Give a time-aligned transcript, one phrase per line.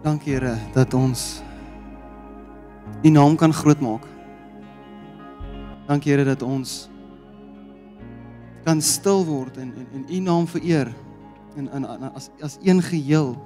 [0.00, 1.42] Dankie Here dat ons
[3.04, 4.06] U naam kan grootmaak.
[5.86, 6.88] Dankie Here dat ons
[8.64, 10.88] kan stil word en en, en U naam vereer
[11.56, 13.36] en in as as een geheel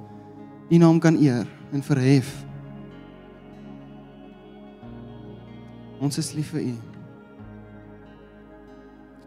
[0.71, 2.31] U naam kan eer en verhef.
[5.99, 6.73] Ons is lief vir U.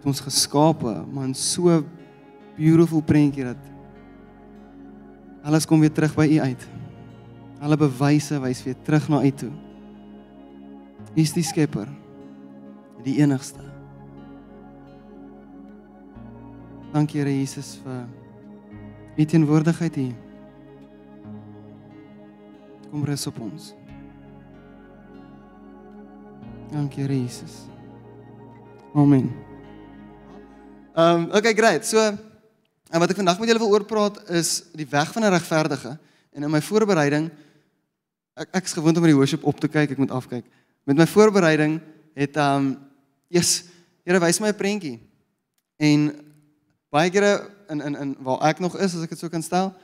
[0.09, 1.83] Ons geskape, man, so
[2.57, 3.61] beautiful prentjie dat
[5.45, 6.69] alles kom weer terug by U uit.
[7.61, 9.51] Alle bewyse wys weer terug na U toe.
[11.15, 11.89] U is die skepper.
[13.03, 13.63] Die enigste.
[16.93, 18.07] Dankie Here Jesus vir
[19.19, 20.15] U teenwoordigheid hier.
[22.91, 23.73] Kom rus op ons.
[26.71, 27.67] Dankie Here Jesus.
[28.95, 29.33] Amen.
[30.95, 31.87] Ehm um, okay great.
[31.87, 31.99] So
[32.89, 35.99] en wat ek vandag met julle wil oorpraat is die weg van 'n regverdige
[36.33, 37.31] en in my voorbereiding
[38.39, 40.45] ek ek's gewoond om die worship op te kyk, ek moet afkyk.
[40.85, 41.81] Met my voorbereiding
[42.15, 42.77] het ehm um,
[43.29, 43.65] yes,
[44.09, 44.99] Here wys my 'n prentjie.
[45.77, 46.25] En
[46.89, 49.75] baie kere in in in waar ek nog is as ek dit so kan stel,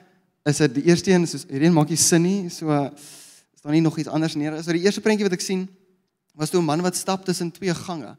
[0.45, 2.73] is dit die eerste een soos hierdie maak nie sin nie, so
[3.53, 4.63] is daar nie nog iets anders neer.
[4.63, 5.69] So die eerste prentjie wat ek sien
[6.35, 8.17] was toe 'n man wat stap tussen twee gange.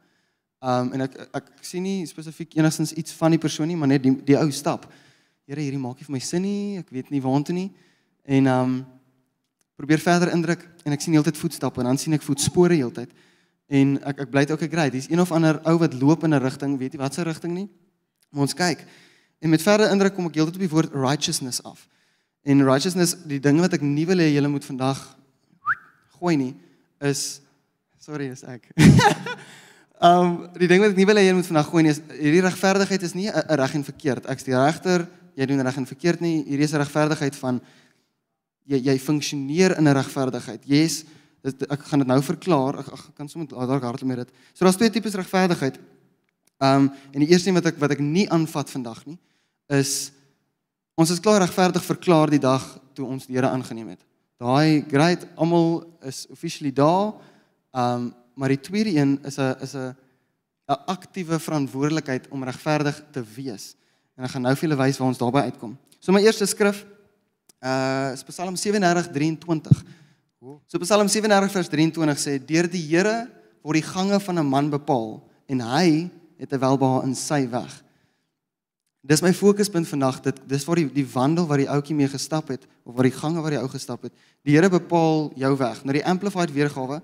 [0.61, 4.03] Um en ek ek sien nie spesifiek enigstens iets van die persoon nie, maar net
[4.03, 4.86] die die ou stap.
[5.47, 6.77] Here, hierdie maak nie vir my sin nie.
[6.77, 7.72] Ek weet nie waartoe nie.
[8.25, 8.86] En um
[9.75, 13.11] probeer verder indruk en ek sien heeltyd voetstappe en dan sien ek voetspore heeltyd.
[13.67, 14.89] En ek ek bly dit ook ek ry.
[14.93, 17.53] Dis een of ander ou wat loop in 'n rigting, weet jy wat se rigting
[17.53, 17.69] nie?
[18.31, 18.85] Maar ons kyk.
[19.41, 21.87] En met verder indruk kom ek heeltyd op die woord righteousness af.
[22.43, 25.17] En righteousness, die ding wat ek nie wil hê julle moet vandag
[26.19, 26.55] gooi nie,
[27.01, 27.41] is
[28.05, 28.67] Sorry, dis ek.
[30.05, 32.43] um die ding wat ek nie wil hê jy moet vandag gooi nie is hierdie
[32.45, 34.27] regverdigheid is nie 'n reg en verkeerd.
[34.29, 36.43] Ek's die regter, jy doen reg en verkeerd nie.
[36.45, 37.61] Hierdie is 'n regverdigheid van
[38.65, 40.64] jy jy funksioneer in 'n regverdigheid.
[40.65, 41.03] Yes,
[41.42, 42.80] dit ek gaan dit nou verklaar.
[42.80, 44.31] Ek, ek kan sommer dalk hardop met dit.
[44.53, 45.77] So daar's twee tipes regverdigheid.
[46.59, 49.20] Um en die eerste een wat ek wat ek nie aanvat vandag nie
[49.67, 50.11] is
[50.95, 54.02] ons is klaar regverdig verklaar die dag toe ons die Here aangeneem het.
[54.39, 57.14] Daai great almal is officially daar.
[57.73, 59.95] Um maar die tweede een is 'n is 'n
[60.67, 63.76] 'n aktiewe verantwoordelikheid om regverdig te wees.
[64.15, 65.77] En ek gaan nou vir julle wys waar ons daarby uitkom.
[65.99, 66.86] So my eerste skrif
[67.65, 69.81] uh Psalm 37:23.
[70.70, 73.26] So Psalm 37 vers 23 sê deur die Here
[73.65, 77.81] word die gange van 'n man bepaal en hy het 'n welbehae in sy weg.
[79.02, 82.48] Dis my fokuspunt vandag dit dis waar die die wandel wat die ouetjie mee gestap
[82.48, 84.14] het of waar die gange wat die ou gestap het.
[84.43, 85.83] Die Here bepaal jou weg.
[85.83, 87.02] Nou die amplified weergawe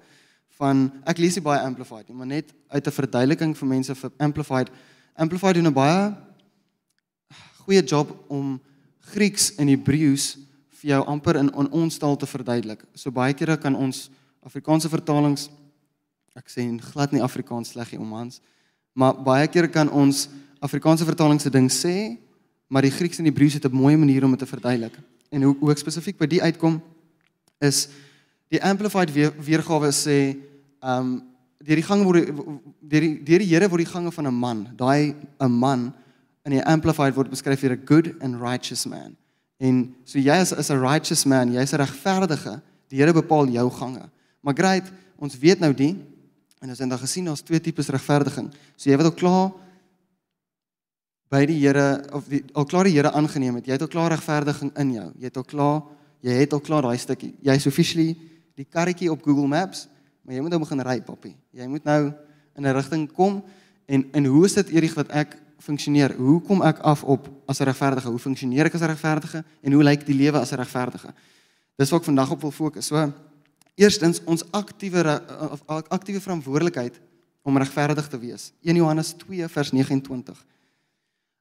[0.58, 4.12] van ek lees nie baie amplified nie, maar net uit 'n verduideliking vir mense vir
[4.18, 4.70] amplified.
[5.16, 6.16] Amplified doen 'n baie
[7.66, 8.60] goeie job om
[9.00, 10.38] Grieks en Hebreëus
[10.82, 12.84] vir jou amper in, in ons taal te verduidelik.
[12.98, 14.10] So baie kere kan ons
[14.42, 15.50] Afrikaanse vertalings
[16.38, 18.40] ek sê glad nie Afrikaans sleg nie om ons,
[18.96, 20.30] maar baie kere kan ons
[20.64, 22.18] Afrikaanse vertalings se ding sê,
[22.72, 24.96] maar die Grieks en Hebreëus het 'n mooi manier om dit te verduidelik.
[25.32, 26.82] En hoe hoe ek spesifiek by die uitkom
[27.60, 27.90] is
[28.50, 30.38] die amplified weer, weergawe sê
[30.82, 31.24] ehm um,
[31.60, 32.26] deur die gange word
[32.82, 35.94] deur die deur die Here word die gange van 'n man, daai 'n man
[36.46, 39.18] in die amplified word beskryf hier 'n good and righteous man.
[39.62, 42.62] En so jy is is 'n righteous man, jy's 'n regverdige.
[42.90, 44.10] Die Here bepaal jou gange.
[44.42, 45.96] Maar great, ons weet nou die
[46.60, 48.52] en ons het dan gesien daar's twee tipes regverdiging.
[48.76, 49.52] So jy wat al klaar
[51.30, 54.12] by die Here of die, al klaar die Here aangeneem het, jy het al klaar
[54.12, 55.12] regverdiging in jou.
[55.18, 55.82] Jy het al klaar,
[56.22, 57.36] jy het al klaar daai stukkie.
[57.42, 58.18] Jy's officially
[58.56, 59.88] die karretjie op Google Maps
[60.22, 61.34] Maar jy moet nou begin ry, papi.
[61.58, 62.02] Jy moet nou
[62.56, 63.44] in 'n rigting kom
[63.86, 66.16] en en hoe is dit eerig wat ek funksioneer?
[66.18, 68.10] Hoe kom ek af op as 'n regverdige?
[68.10, 71.14] Hoe funksioneer ek as 'n regverdige en hoe lyk die lewe as 'n regverdige?
[71.76, 72.86] Dis wat ek vandag op wil fokus.
[72.86, 73.14] So
[73.76, 75.22] eerstens ons aktiewe
[75.88, 77.00] aktiewe verantwoordelikheid
[77.42, 78.52] om regverdig te wees.
[78.62, 80.46] 1 Johannes 2 vers 29.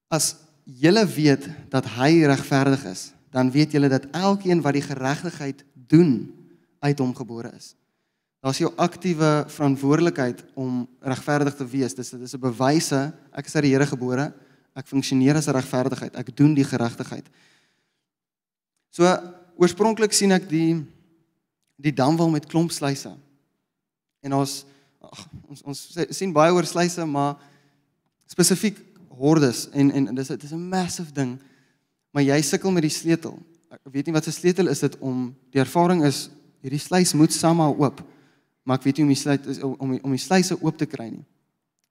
[0.08, 5.64] As julle weet dat hy regverdig is, dan weet julle dat elkeen wat die geregtigheid
[5.72, 6.34] doen
[6.80, 7.74] uit hom gebore is.
[8.40, 11.94] Daar's jou aktiewe verantwoordelikheid om regverdig te wees.
[11.94, 14.32] Dis dit is 'n bewyse ek is uit die Here gebore.
[14.74, 16.16] Ek funksioneer as 'n regverdigheid.
[16.16, 17.28] Ek doen die geregtigheid.
[18.90, 19.04] So
[19.56, 20.86] oorspronklik sien ek die
[21.76, 23.16] die damwal met klomp sluise.
[24.22, 24.64] En ons
[25.00, 27.36] ag ons ons sien baie oor sluise, maar
[28.26, 28.78] spesifiek
[29.08, 31.38] hordes en en dis dit is 'n massive ding.
[32.10, 33.38] Maar jy sukkel met die sleutel.
[33.70, 36.30] Ek weet nie wat se sleutel is dit om die ervaring is
[36.62, 38.02] hierdie sluis moet somehow oop
[38.62, 41.24] maar ek weet nie om die sluit om om die sluise oop te kry nie.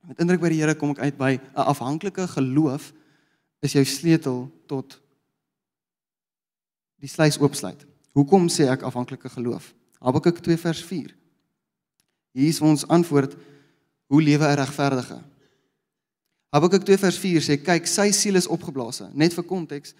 [0.08, 2.94] Met indruk by die Here kom ek uit by 'n afhanklike geloof
[3.62, 5.00] is jou sleutel tot
[7.00, 7.86] die sluis oopsluit.
[8.16, 9.74] Hoekom sê ek afhanklike geloof?
[10.00, 11.16] Habakuk 2 vers 4.
[12.34, 13.36] Hier is ons antwoord
[14.08, 15.22] hoe lewe 'n regverdige?
[16.50, 19.04] Habakuk 2 vers 4 sê kyk sy siel is opgeblaas.
[19.14, 19.94] Net vir konteks.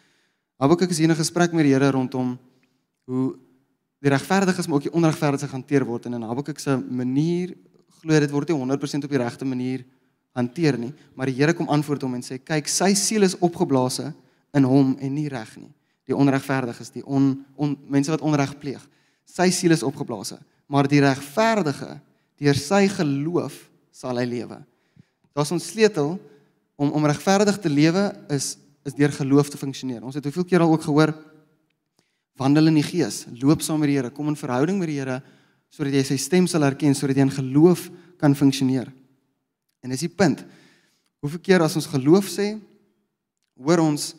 [0.60, 2.40] Habakuk is hier in 'n gesprek met die Here rondom
[3.06, 3.38] hoe
[4.00, 7.56] die regverdiges maar ook die onregverdiges hanteer word en in Habakuk se manier
[8.00, 9.86] glo dit word nie 100% op die regte manier
[10.38, 14.02] hanteer nie, maar die Here kom antwoord hom en sê kyk sy siel is opgeblaas
[14.56, 15.72] in hom en nie reg nie.
[16.10, 18.82] Die onregverdiges, die on, on mense wat onreg pleeg.
[19.30, 20.34] Sy siel is opgeblaas,
[20.70, 22.00] maar die regverdige
[22.40, 23.58] deur sy geloof
[23.94, 24.58] sal hy lewe.
[25.36, 26.16] Daar's ons sleutel
[26.80, 28.56] om om regverdig te lewe is
[28.88, 30.00] is deur geloof te funksioneer.
[30.08, 31.12] Ons het hoeveel keer al ook gehoor
[32.40, 35.20] wandel in die gees, loop saam met die Here, kom in verhouding met die Here
[35.70, 37.90] sodat jy sy stem sal herken sodat jy in geloof
[38.20, 38.90] kan funksioneer.
[39.86, 40.42] En dis die punt.
[41.22, 42.56] Hoeveel keer as ons geloof sê,
[43.60, 44.14] hoor ons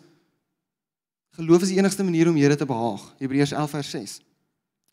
[1.40, 3.02] geloof is die enigste manier om Here te behaag.
[3.18, 4.14] Hebreërs 11 vers 6.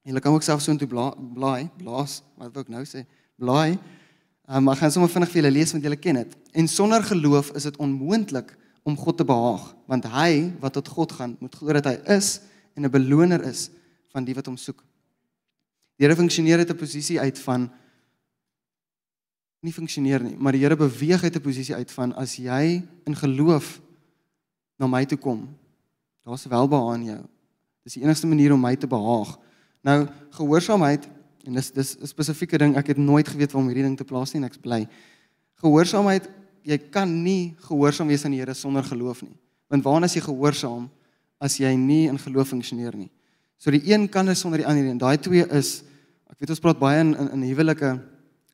[0.08, 3.04] Jy kan ook self so intoe blaai, blaas, wat wil ek nou sê?
[3.38, 3.76] Blaai
[4.50, 6.36] Um, maar gaan sommer vinnig vir julle lees want julle ken dit.
[6.56, 8.54] En sonder geloof is dit onmoontlik
[8.88, 12.38] om God te behaag, want hy wat tot God gaan, moet glo dat hy is
[12.78, 13.70] en 'n beloner is
[14.14, 14.84] van die wat hom soek.
[15.98, 17.70] Die Here funksioneer uit 'n posisie uit van
[19.60, 23.16] nie funksioneer nie, maar die Here beweeg uit 'n posisie uit van as jy in
[23.16, 23.82] geloof
[24.78, 25.58] na my toe kom,
[26.24, 27.26] daar's welbehae in jou.
[27.84, 29.40] Dis die enigste manier om my te behaag.
[29.82, 31.08] Nou gehoorsaamheid
[31.48, 32.76] En dis dis 'n spesifieke ding.
[32.76, 34.88] Ek het nooit geweet waar om hierdie ding te plaas nie en ek's bly.
[35.56, 36.30] Gehoorsaamheid,
[36.62, 39.36] jy kan nie gehoorsaam wees aan die Here sonder geloof nie.
[39.68, 40.90] Want waarna as jy gehoorsaam
[41.40, 43.10] as jy nie in geloof funksioneer nie?
[43.58, 45.82] So die een kan is sonder die ander en daai twee is
[46.30, 47.96] ek weet ons praat baie in in, in huwelike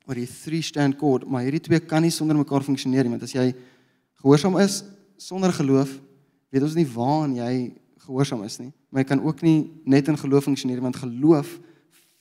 [0.07, 3.23] oor die three stand chord, maar hierdie twee kan nie sonder mekaar funksioneer nie, want
[3.23, 3.53] as jy
[4.19, 4.81] gehoorsaam is
[5.19, 5.93] sonder geloof,
[6.51, 7.53] weet ons nie waaraan jy
[8.03, 8.71] gehoorsaam is nie.
[8.91, 9.57] Maar jy kan ook nie
[9.89, 11.55] net in geloof funksioneer want geloof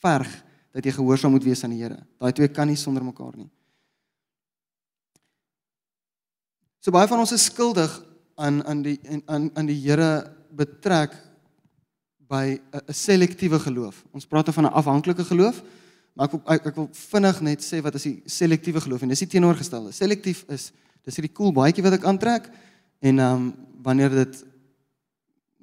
[0.02, 0.30] verg
[0.72, 1.98] dat jy gehoorsaam moet wees aan die Here.
[2.22, 3.50] Daai twee kan nie sonder mekaar nie.
[6.82, 7.92] So baie van ons is skuldig
[8.40, 11.14] aan aan die aan aan die Here betrek
[12.28, 14.04] by 'n selektiewe geloof.
[14.12, 15.62] Ons praat van 'n afhanklike geloof,
[16.14, 19.08] maar ek wil ek, ek wil vinnig net sê wat is die selektiewe geloof en
[19.08, 19.92] dis die teenoorgestelde.
[19.92, 20.72] Selektief is
[21.04, 22.50] dis hierdie cool baadjie wat ek aantrek
[23.00, 24.44] en ehm um, wanneer dit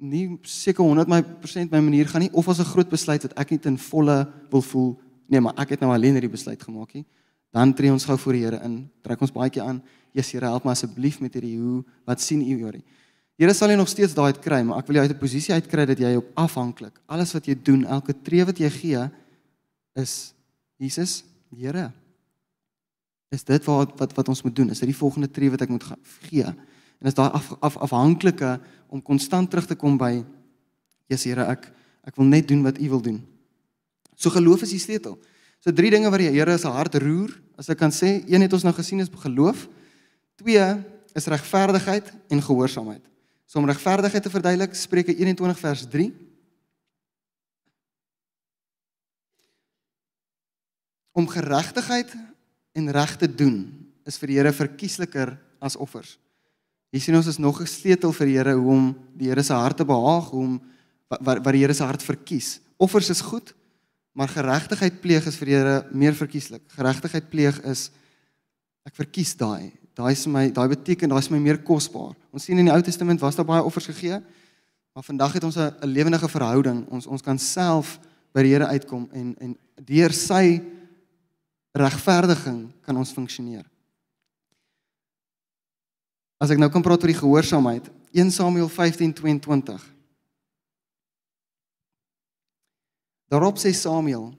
[0.00, 3.58] nie seker 100% my manier gaan nie of as 'n groot besluit wat ek nie
[3.58, 7.04] ten volle wil voel nee maar ek het nou alleen hierdie besluit gemaak nie
[7.52, 9.82] dan tree ons gou voor die Here in trek ons keer aan
[10.12, 12.84] Jesus Here help my asseblief met hierdie hoe wat sien u oor die
[13.40, 15.54] Here sal jy nog steeds daai uit kry maar ek wil jou uit 'n posisie
[15.54, 19.10] uitkry dat jy op afhanklik alles wat jy doen elke tree wat jy gee
[19.96, 20.34] is
[20.78, 21.92] Jesus Here
[23.32, 25.68] is dit wat wat wat ons moet doen is dit die volgende tree wat ek
[25.68, 25.84] moet
[26.28, 26.44] gee
[27.00, 28.58] En is daai af, af afhanklike
[28.92, 30.20] om konstant terug te kom by
[31.08, 31.70] Jesus Here, ek
[32.06, 33.18] ek wil net doen wat U wil doen.
[34.16, 35.16] So geloof is die sleutel.
[35.60, 38.52] So drie dinge wat die Here se hart roer, as ek kan sê, een het
[38.56, 39.66] ons nou gesien is geloof.
[40.40, 40.66] Twee
[41.16, 43.04] is regverdigheid en gehoorsaamheid.
[43.50, 46.04] So om regverdigheid te verduidelik, Spreuke 21 vers 3.
[51.18, 52.12] Om geregtigheid
[52.78, 53.56] en reg te doen
[54.06, 56.14] is vir die Here verkiesliker as offers.
[56.94, 59.52] Hier sien ons is nog 'n sleutel vir die Here hoe om die Here se
[59.52, 60.62] hart te behaag, hoe om
[61.08, 62.60] wat wat die Here se hart verkies.
[62.78, 63.54] Offers is goed,
[64.12, 66.62] maar geregtigheid pleeg is vir die Here meer verkieslik.
[66.68, 67.90] Geregtigheid pleeg is
[68.86, 69.79] ek verkies daai.
[70.00, 72.14] Daai is my daai beteken daai is my meer kosbaar.
[72.32, 74.20] Ons sien in die Ou Testament was daar baie offers gegee,
[74.94, 76.86] maar vandag het ons 'n lewendige verhouding.
[76.88, 77.98] Ons ons kan self
[78.32, 80.62] by die Here uitkom en en deur sy
[81.72, 83.64] regverdiging kan ons funksioneer.
[86.40, 89.82] As ek nou kan praat oor die gehoorsaamheid, 1 Samuel 15:22.
[93.28, 94.34] Daarop sê Samuel: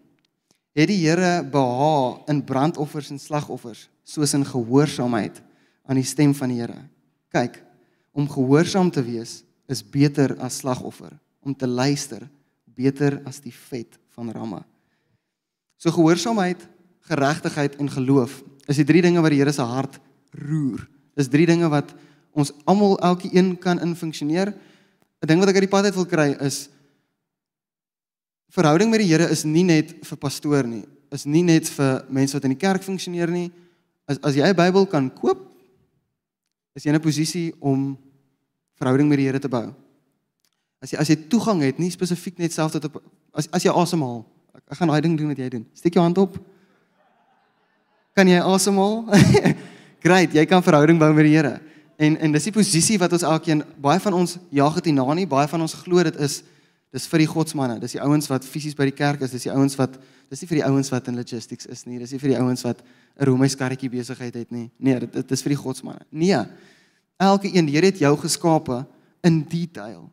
[0.73, 5.41] "Het die Here behaag in brandoffers en slagoffers, soos in gehoorsaamheid
[5.91, 6.87] aan die stem van die Here."
[7.31, 7.59] Kyk,
[8.15, 11.11] om gehoorsaam te wees is beter as slagoffer,
[11.43, 12.27] om te luister
[12.75, 14.63] beter as die vet van ramme.
[15.81, 16.61] So gehoorsaamheid,
[17.09, 19.97] geregtigheid en geloof is die drie dinge wat die Here se hart
[20.37, 20.83] roer.
[21.17, 21.91] Dis drie dinge wat
[22.37, 24.53] ons almal elkeen kan in funksioneer.
[25.21, 26.69] 'n Ding wat ek uit die pad uit wil kry is
[28.49, 32.33] verhouding met die Here is nie net vir pastoor nie, is nie net vir mense
[32.33, 33.51] wat in die kerk funksioneer nie.
[34.07, 35.50] As as jy 'n Bybel kan koop,
[36.75, 37.97] is jy in 'n posisie om
[38.79, 39.73] verhouding met die Here te bou.
[40.81, 43.01] As jy as jy toegang het, nie spesifiek net self tot op
[43.33, 44.25] as as jy asemhaal.
[44.55, 45.65] Ek, ek gaan daai ding doen wat jy doen.
[45.73, 46.37] Steek jou hand op.
[48.15, 49.05] Kan jy asemhaal?
[50.03, 51.61] Great, jy kan verhouding bou met die Here.
[52.01, 55.27] En en dis die posisie wat ons elkeen baie van ons jaag dit hierna nie,
[55.27, 56.41] baie van ons glo dit is
[56.91, 59.53] Dis vir die godsmanne, dis die ouens wat fisies by die kerk is, dis die
[59.53, 59.95] ouens wat
[60.31, 62.63] dis nie vir die ouens wat in logistics is nie, dis nie vir die ouens
[62.63, 64.69] wat 'n Romeis karretjie besigheid het nie.
[64.77, 66.05] Nee, dit, dit is vir die godsmanne.
[66.09, 66.39] Nee.
[67.17, 68.85] Elke een, die Here het jou geskape
[69.23, 70.09] in detail.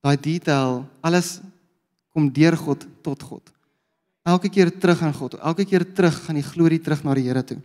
[0.00, 1.40] Daai detail, alles
[2.12, 3.52] kom deur God tot God.
[4.24, 5.34] Elke keer terug aan God.
[5.34, 7.60] Elke keer terug gaan die glorie terug na die Here toe.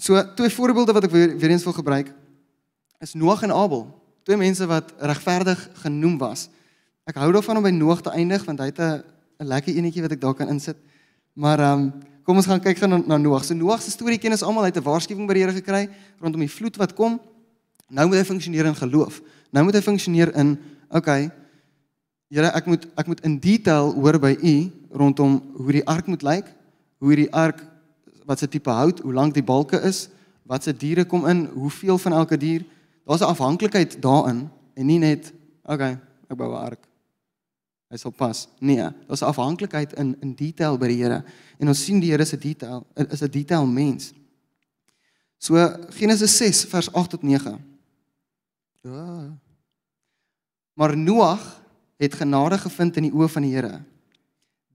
[0.00, 2.14] So twee voorbeelde wat ek weer, weer eens wil gebruik
[3.00, 3.99] is Noag en Abel.
[4.24, 6.48] Twee mense wat regverdig genoem was.
[7.08, 9.02] Ek hou daarvan om by Noag te eindig want hy het 'n
[9.38, 10.76] lekker enetjie wat ek daar kan insit.
[11.34, 11.92] Maar ehm um,
[12.24, 13.44] kom ons gaan kyk gaan na, na Noag.
[13.44, 14.62] So Noag se storie ken ons almal.
[14.62, 15.88] Hy het 'n waarskuwing by die Here gekry
[16.20, 17.20] rondom die vloed wat kom.
[17.88, 19.22] Nou moet hy funksioneer in geloof.
[19.50, 20.58] Nou moet hy funksioneer in
[20.90, 21.30] okay,
[22.30, 26.22] Here, ek moet ek moet in detail hoor by u rondom hoe die ark moet
[26.22, 26.46] lyk,
[27.02, 27.58] hoe die ark
[28.22, 30.04] wat se tipe hout, hoe lank die balke is,
[30.46, 32.62] wat se diere kom in, hoeveel van elke dier.
[33.04, 35.32] Daar's 'n afhanklikheid daarin en nie net
[35.64, 36.88] okay, ek bou 'n ark.
[37.90, 38.48] Hy sal pas.
[38.58, 41.24] Nee, daar's 'n afhanklikheid in in detail by die Here.
[41.58, 44.12] En ons sien die Here se detail is 'n detail mens.
[45.38, 45.56] So
[45.90, 47.58] Genesis 6 vers 8 tot 9.
[48.82, 49.38] Ja.
[50.74, 51.62] Maar Noag
[51.96, 53.82] het genade gevind in die oë van die Here.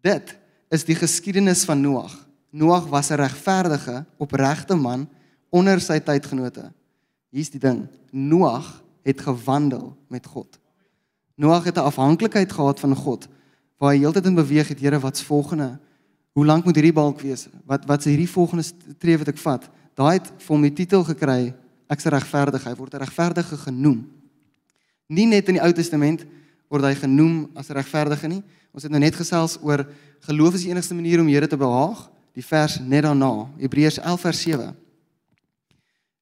[0.02, 0.36] Dit
[0.70, 2.28] is die geskiedenis van Noag.
[2.50, 5.10] Noag was 'n regverdige, opregte man
[5.50, 6.72] onder sy tydgenote.
[7.36, 7.84] Hier's die ding.
[8.16, 8.68] Noag
[9.04, 10.60] het gewandel met God.
[11.36, 13.28] Noag het 'n afhanklikheid gehad van God
[13.78, 15.80] waar hy heeltyd in beweeg het, Here, wat's volgende?
[16.32, 17.48] Hoe lank moet hierdie balk wees?
[17.66, 18.64] Wat wat is hierdie volgende
[18.98, 19.70] tree wat ek vat?
[19.94, 21.54] Daai het vir hom die titel gekry,
[21.88, 22.64] ek's regverdig.
[22.64, 24.08] Hy word 'n regverdige genoem.
[25.08, 26.26] Nie net in die Ou Testament
[26.70, 28.44] word hy genoem as regverdige nie.
[28.74, 29.86] Ons het nou net gesels oor
[30.20, 32.10] geloof is die enigste manier om Here te behaag.
[32.34, 34.76] Die vers net daarna, Hebreërs 11 vers 7.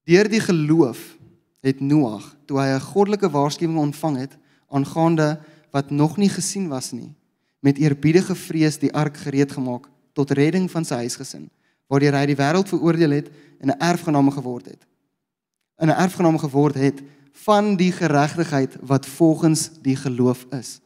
[0.04, 1.16] Deur die geloof
[1.64, 4.36] het Noag, toe hy 'n goddelike waarskuwing ontvang het
[4.68, 7.12] aangaande wat nog nie gesien was nie,
[7.60, 11.50] met eerbiedige vrees die ark gereed gemaak tot redding van sy huisgesin,
[11.88, 13.30] waardeur hy die wêreld veroordeel het
[13.60, 14.86] en 'n erfgename geword het.
[15.80, 20.80] 'n erfgename geword het van die geregtigheid wat volgens die geloof is.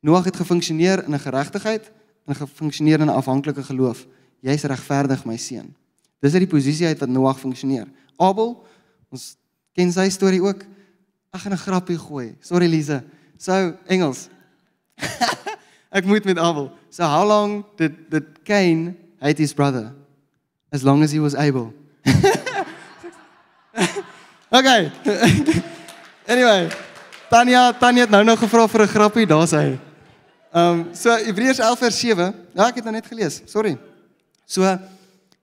[0.00, 1.92] Noag het gefunksioneer in 'n geregtigheid
[2.26, 4.06] en gefunksioneer in 'n afhanklike geloof.
[4.40, 5.74] Jy's regverdig my seun.
[6.20, 7.86] Dis uit die posisie uit wat Noag funksioneer.
[8.18, 8.56] Abel,
[9.10, 9.36] ons
[9.74, 10.64] ken sy storie ook.
[11.32, 12.36] Ek gaan 'n grappie gooi.
[12.40, 13.02] Sorry Lise.
[13.38, 14.28] So Engels.
[15.96, 16.72] Ek moet met Abel.
[16.90, 19.94] So how long did did Cain hate his brother?
[20.72, 21.72] As long as he was able.
[24.50, 24.92] okay.
[26.28, 26.68] Anyway,
[27.32, 29.80] Tanya, Tanya het nou nog gevra vir 'n grappie, daar's hy.
[30.52, 32.34] Ehm um, so Hebreërs 11 vers 7.
[32.54, 33.40] Ja, ek het nou net gelees.
[33.46, 33.78] Sorry.
[34.44, 34.60] So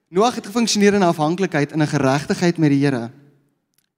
[0.08, 3.10] Noag het gefunksioneer in afhanklikheid in 'n geregtigheid met die Here.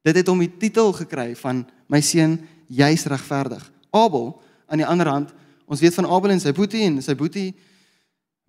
[0.03, 3.73] Dit het hom die titel gekry van my seun, jy's regverdig.
[3.91, 5.33] Abel aan die ander hand,
[5.67, 7.55] ons weet van Abel en sy boetie en sy boetie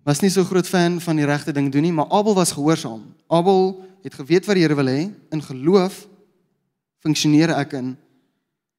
[0.02, 3.14] was nie so groot fan van die regte ding doen nie, maar Abel was gehoorsaam.
[3.28, 6.08] Abel het geweet wat die Here wil hê, in geloof
[7.00, 7.96] funksioneer ek in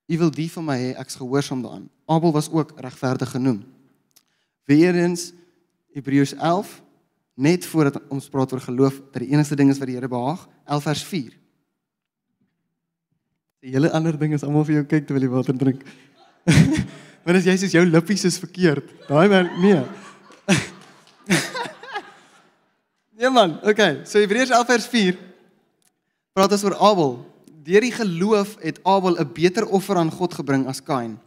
[0.07, 1.89] U wil die van my hê, ek's gehoorsaam daaraan.
[2.05, 3.63] Abel was ook regverdig genoem.
[4.65, 5.33] Weerens
[5.93, 6.81] Hebreërs 11
[7.35, 10.47] net voordat ons praat oor geloof dat die enigste ding is wat die Here behaag,
[10.65, 11.37] 11 vers 4.
[13.61, 15.83] Die hele ander ding is almal vir jou kyk terwyl jy water drink.
[17.21, 19.81] Maar as jy sê jou lippies is verkeerd, daai man nee.
[23.21, 23.99] nee man, okay.
[24.09, 25.19] So Hebreërs 11 vers 4
[26.33, 27.13] praat ons oor Abel
[27.61, 31.19] deur die geloof het Abel 'n beter offer aan God gebring as Kain.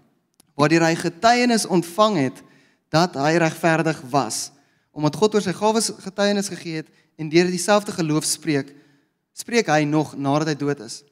[0.58, 2.42] Waardeur hy getuienis ontvang het
[2.90, 4.50] dat hy regverdig was,
[4.94, 8.70] omdat God oor sy gawes getuienis gegee het en deur dieselfde geloof spreek,
[9.34, 11.02] spreek hy nog nadat hy dood is.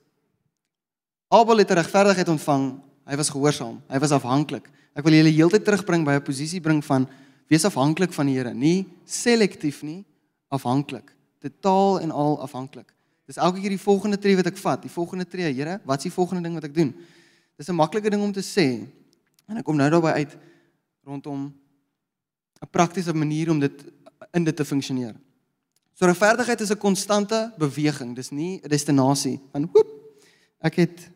[1.32, 2.68] Abel het regverdigheid ontvang,
[3.10, 4.68] hy was gehoorsaam, hy was afhanklik.
[4.94, 7.08] Ek wil julle heeltyd terugbring by 'n posisie bring van
[7.48, 10.04] wees afhanklik van die Here, nie selektief nie,
[10.48, 12.92] afhanklik, totaal en al afhanklik.
[13.26, 16.12] Dis elke keer die volgende tree wat ek vat, die volgende tree, Here, wat's die
[16.12, 16.94] volgende ding wat ek doen?
[17.56, 18.86] Dis 'n maklike ding om te sê.
[19.48, 20.36] En ek kom nou daarby uit
[21.04, 21.52] rondom
[22.62, 23.84] 'n praktiese manier om dit
[24.32, 25.14] in dit te funksioneer.
[25.92, 28.14] So regverdigheid is 'n konstante beweging.
[28.14, 29.88] Dis nie 'n destinasie van hoep.
[30.60, 31.10] Ek het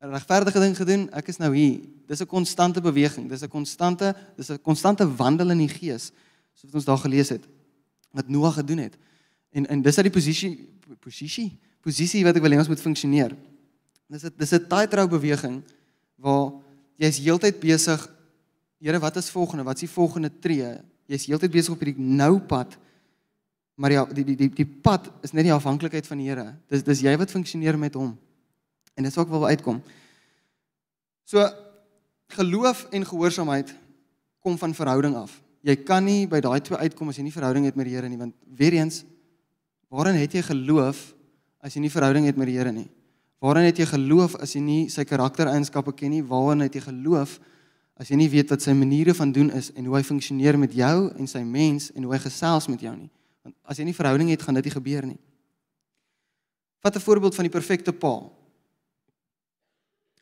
[0.00, 1.80] 'n regverdige ding gedoen, ek is nou hier.
[2.06, 3.28] Dis 'n konstante beweging.
[3.28, 6.12] Dis 'n konstante, dis 'n konstante wandel in die gees,
[6.54, 7.44] soos wat ons daar gelees het
[8.12, 8.96] wat Noag gedoen het.
[9.50, 10.68] En en dis uit die posisie
[11.00, 13.36] posisie posisie wat ek wil hê ons moet funksioneer.
[14.08, 15.62] Dis 'n dis 'n tightrope beweging
[16.16, 16.52] waar
[16.96, 18.08] jy's heeltyd besig
[18.82, 19.62] Here, wat is volgende?
[19.62, 20.72] Wat is die volgende tree?
[21.06, 22.74] Jy's heeltyd besig op hierdie nou pad.
[23.78, 26.48] Maar ja, die die die die pad is net die afhanklikheid van die Here.
[26.66, 28.16] Dis dis jy wat funksioneer met hom.
[28.98, 29.78] En dis wat ek wil uitkom.
[31.30, 31.46] So
[32.34, 33.70] geloof en gehoorsaamheid
[34.42, 35.38] kom van verhouding af.
[35.62, 38.10] Jy kan nie by daai twee uitkom as jy nie verhouding het met die Here
[38.10, 39.04] nie, want weer eens
[39.92, 41.12] waarin het jy geloof
[41.62, 42.88] as jy nie verhouding het met die Here nie?
[43.38, 46.22] Waarin het jy geloof as jy nie sy karaktereienskappe ken nie?
[46.26, 47.51] Waarin het jy geloof as
[48.00, 51.10] jy nie weet wat sy maniere van doen is en hoe hy funksioneer met jou
[51.12, 53.10] en sy mens en hoe hy gesels met jou nie?
[53.42, 55.18] Want as jy nie verhouding het, gaan dit nie gebeur nie.
[56.82, 58.30] Vat 'n voorbeeld van die perfekte pa.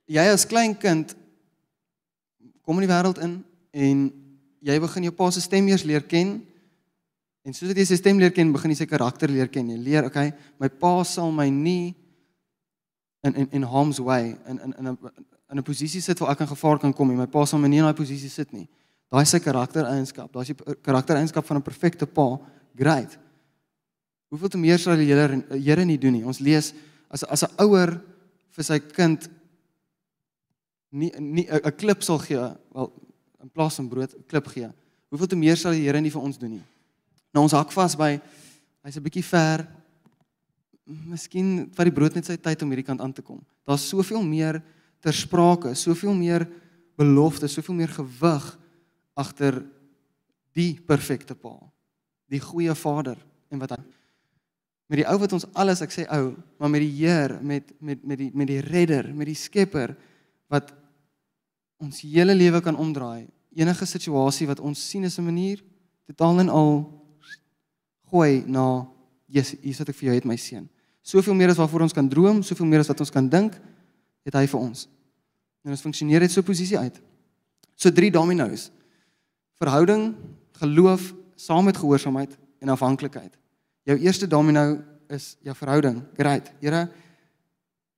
[0.06, 1.14] Jy as klein kind
[2.62, 4.12] kom in die wêreld in en
[4.60, 6.46] jy begin jou pa se stem eers leer ken.
[7.44, 9.70] En soos jy sy stem leer ken, begin jy sy karakter leer ken.
[9.70, 11.94] Jy leer, okay, my pa sal my nie
[13.22, 14.98] in in in harm's way in in in 'n
[15.50, 17.68] in 'n posisie sit waar ek in gevaar kan kom en my pa sal my
[17.68, 18.68] nie in daai posisie sit nie.
[19.10, 20.32] Daai is sy karaktereienskap.
[20.32, 22.38] Daai is die karaktereienskap van 'n perfekte pa.
[22.76, 23.18] Great.
[24.30, 26.24] Hoeveel te meer sal die Here Here nie doen nie.
[26.24, 26.72] Ons lees
[27.10, 28.00] as as 'n ouer
[28.50, 29.28] vir sy kind
[30.92, 32.92] nie nie 'n klip sal gee, wel
[33.42, 34.70] in plaas van brood 'n klip gee.
[35.10, 36.64] Hoeveel te meer sal die Here nie vir ons doen nie.
[37.34, 38.20] Nou ons hak vas by
[38.84, 39.66] hy's 'n bietjie ver.
[40.86, 43.40] Miskien vat die brood net sy tyd om hierdie kant aan te kom.
[43.66, 44.62] Daar's soveel meer
[45.00, 46.46] ter sprake, soveel meer
[47.00, 48.58] belofte, soveel meer gewig
[49.14, 49.62] agter
[50.56, 51.56] die perfekte pa.
[52.30, 53.18] Die goeie Vader
[53.50, 53.82] en wat hy
[54.90, 58.00] met die ou wat ons alles, ek sê ou, maar met die Heer, met met
[58.02, 59.94] met die met die Redder, met die Skepper
[60.50, 60.72] wat
[61.78, 63.28] ons hele lewe kan omdraai.
[63.54, 65.62] Enige situasie wat ons sien is 'n manier
[66.10, 66.72] totaal en al
[68.10, 68.86] gooi na
[69.26, 70.68] Jesus, hier sit ek vir jou het my seun.
[71.02, 73.60] Soveel meer as waarvoor ons kan droom, soveel meer as wat ons kan dink,
[74.26, 74.86] het hy vir ons.
[75.64, 76.96] En ons funksioneer dit so posisie uit.
[77.76, 78.68] So drie dominos.
[79.60, 80.14] Verhouding,
[80.60, 83.36] geloof, saam met gehoorsaamheid en afhanklikheid.
[83.88, 86.02] Jou eerste domino is jou verhouding.
[86.16, 86.52] Great.
[86.60, 86.86] Here,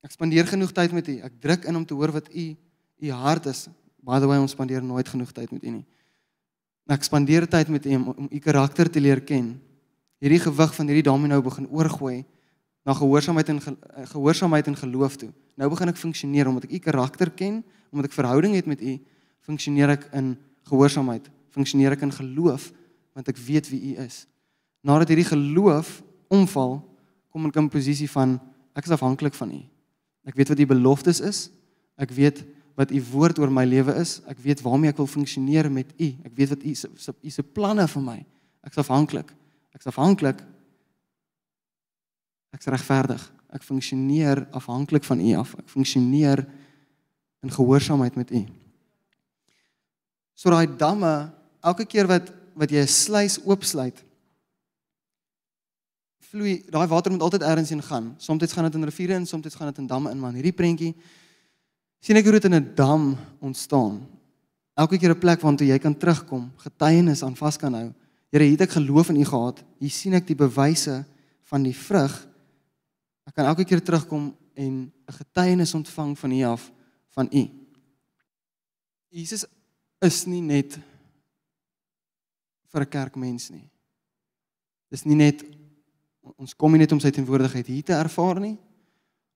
[0.02, 1.17] ek spandeer genoeg tyd met U.
[1.26, 2.52] Ek druk in om te hoor wat U
[3.02, 3.67] u hart is.
[4.02, 5.85] By the way, ons spandeer nooit genoeg tyd met u nie.
[6.91, 9.54] Ek spandeer tyd met u om, om u karakter te leer ken.
[10.23, 12.23] Hierdie gewig van hierdie domino begin oorgooi
[12.84, 15.30] na gehoorsaamheid en eh, gehoorsaamheid en geloof toe.
[15.56, 18.99] Nou begin ek funksioneer omdat ek u karakter ken, omdat ek verhouding het met u,
[19.47, 20.36] funksioneer ek in
[20.71, 22.73] gehoorsaamheid, funksioneer ek in geloof
[23.12, 24.25] want ek weet wie u is.
[24.80, 26.00] Nadat hierdie geloof
[26.32, 26.80] omval,
[27.28, 28.40] kom ek in 'n posisie van
[28.75, 29.60] ek is afhanklik van u.
[30.25, 31.50] Ek weet wat u beloftes is.
[31.97, 34.21] Ek weet wat u woord oor my lewe is.
[34.26, 36.08] Ek weet waarmee ek wil funksioneer met u.
[36.25, 38.18] Ek weet wat u se u se planne vir my.
[38.62, 39.32] Ek's afhanklik.
[39.75, 40.40] Ek's afhanklik.
[42.52, 43.23] Ek's regverdig.
[43.52, 45.54] Ek funksioneer afhanklik van u af.
[45.58, 46.45] Ek funksioneer
[47.43, 48.45] in gehoorsaamheid met u.
[50.34, 54.04] So daai damme, elke keer wat wat jy 'n sluys oopsluit,
[56.21, 58.15] vloei daai water moet altyd ergens heen gaan.
[58.19, 60.95] Soms gaan dit in riviere en soms gaan dit in damme in, maar hierdie prentjie
[62.00, 64.06] sien ek hoe dit in 'n dam ontstaan.
[64.75, 67.93] Elke keer 'n plek waartoe jy kan terugkom, getuienis aan vas kan hou.
[68.30, 69.62] Here, hier het ek geloof in U gehad.
[69.78, 71.04] Hier sien ek die bewyse
[71.43, 72.28] van die vrug.
[73.26, 76.73] Ek kan elke keer terugkom en 'n getuienis ontvang van U af
[77.08, 77.49] van U.
[79.08, 79.45] Jesus
[80.00, 80.78] is nie net
[82.73, 83.71] vir 'n kerkmens nie.
[84.91, 85.45] Dis nie net
[86.37, 88.58] ons kom nie net om sy teenwoordigheid hier te ervaar nie.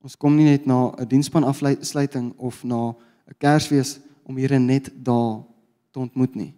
[0.03, 2.95] Ons kom nie net na 'n diensspan afsluiting of na
[3.27, 5.45] 'n Kersfees om Here net daar
[5.91, 6.55] te ontmoet nie.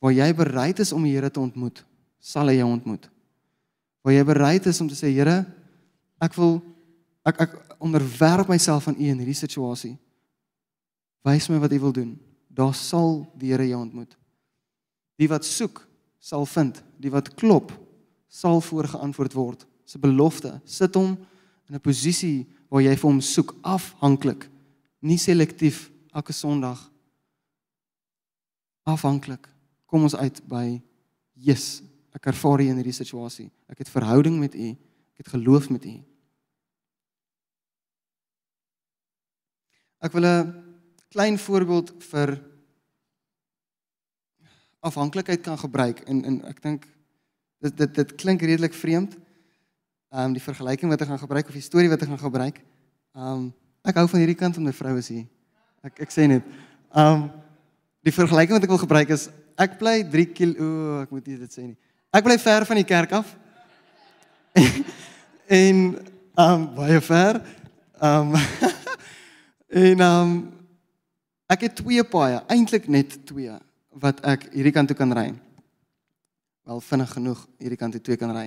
[0.00, 1.84] Waar jy bereid is om die Here te ontmoet,
[2.18, 3.10] sal hy jou ontmoet.
[4.02, 5.46] Waar jy bereid is om te sê Here,
[6.22, 6.60] ek wil
[7.26, 9.96] ek ek onderwerp myself aan U in hierdie situasie.
[11.26, 12.12] Wys my wat U wil doen.
[12.48, 14.16] Daar sal die Here jou ontmoet.
[15.18, 15.82] Die wat soek,
[16.22, 16.82] sal vind.
[17.02, 17.72] Die wat klop,
[18.28, 19.66] sal voorgeantwoord word.
[19.84, 20.60] Dis 'n belofte.
[20.64, 21.18] Sit hom
[21.68, 24.48] in 'n posisie waar jy vir hom soek afhanklik,
[25.00, 26.90] nie selektief elke Sondag
[28.84, 29.48] afhanklik.
[29.86, 30.80] Kom ons uit by
[31.34, 31.82] Jesus.
[32.12, 33.50] Ek ervaar hier in hierdie situasie.
[33.68, 34.70] Ek het verhouding met U.
[35.12, 35.94] Ek het geloof met U.
[40.02, 40.54] Ek wil 'n
[41.14, 42.40] klein voorbeeld vir
[44.80, 46.86] afhanklikheid kan gebruik en en ek dink
[47.62, 49.14] dit dit dit klink redelik vreemd
[50.12, 52.58] ehm um, die vergelyking wat ek gaan gebruik of die storie wat ek gaan gebruik.
[53.14, 55.24] Ehm um, ek hou van hierdie kant van my vrou is hier.
[55.86, 56.42] Ek ek sê net
[56.90, 57.30] ehm um,
[58.02, 61.38] die vergelyking wat ek wil gebruik is ek bly 3 km o, ek moet nie
[61.38, 61.78] dit sê nie.
[62.10, 63.36] Ek bly ver van die kerk af.
[65.62, 65.76] en
[66.34, 67.44] ehm um, baie ver.
[68.02, 68.70] Ehm um,
[69.72, 70.34] en ehm um,
[71.52, 73.52] ek het twee paaie, eintlik net twee
[74.00, 75.26] wat ek hierdie kant toe kan ry.
[76.64, 78.46] Wel vinnig genoeg hierdie kant toe twee kan ry.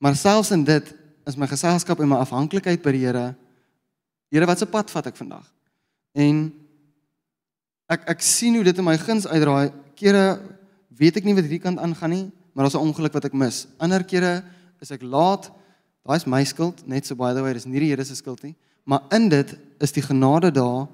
[0.00, 0.94] Maar selfs in dit
[1.28, 3.26] is my geselskap en my afhanklikheid by die Here.
[4.32, 5.44] Here, watse pad vat ek vandag?
[6.16, 6.46] En
[7.90, 9.72] ek ek sien hoe dit in my guns uitdraai.
[9.98, 10.38] Kere
[10.96, 13.66] weet ek nie wat hierdie kant aangaan nie, maar daar's 'n ongeluk wat ek mis.
[13.78, 14.42] Ander kere
[14.80, 15.50] is ek laat.
[16.06, 18.56] Daai's my skuld, net so by the way, dis nie die Here se skuld nie.
[18.84, 20.86] Maar in dit is die genade daar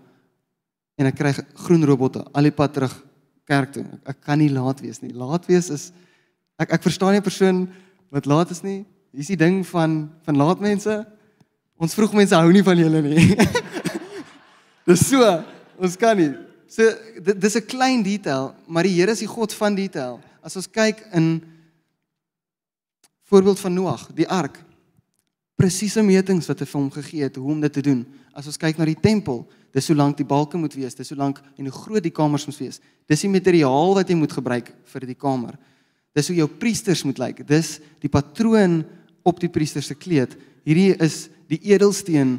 [0.96, 1.32] en ek kry
[1.66, 2.94] groen robotte al die pad terug
[3.46, 3.84] kerk toe.
[3.84, 5.12] Ek, ek kan nie laat wees nie.
[5.14, 5.90] Laat wees is
[6.60, 7.68] ek ek verstaan nie 'n persoon
[8.10, 8.84] wat laat is nie.
[9.12, 11.06] Hier's die ding van van laat mense.
[11.76, 13.36] Ons vroeg mense hou nie van julle nie.
[14.88, 15.20] dis so,
[15.78, 16.32] ons kan nie.
[16.68, 16.82] So
[17.22, 20.20] dit dis 'n klein detail, maar die Here is die God van detail.
[20.42, 21.42] As ons kyk in
[23.26, 24.62] voorbeeld van Noag, die ark.
[25.56, 28.02] Presiese metings wat hy vir hom gegee het hoe om dit te doen.
[28.36, 31.18] As ons kyk na die tempel, dis hoe lank die balke moet wees, dis hoe
[31.18, 32.80] lank en hoe groot die kamers moet wees.
[33.08, 35.56] Dis die materiaal wat jy moet gebruik vir die kamer.
[36.16, 37.42] Dis hoe jou priesters moet lyk.
[37.48, 38.82] Dis die patroon
[39.26, 40.36] op die priester se kleed.
[40.66, 42.38] Hierdie is die edelsteen